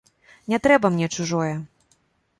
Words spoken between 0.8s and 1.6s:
мне чужое.